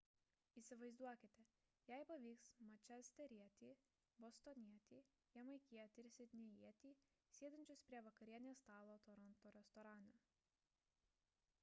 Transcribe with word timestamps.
įsivaizduokite 0.59 1.41
jei 1.89 2.05
pavyks 2.11 2.47
mančesterietį 2.67 3.67
bostonietį 4.23 5.01
jamaikietį 5.35 6.03
ir 6.05 6.09
sidnėjietį 6.15 6.93
sėdinčius 7.41 7.85
prie 7.91 8.01
vakarienės 8.07 8.63
stalo 8.65 8.97
toronto 9.09 9.53
restorane 9.59 10.15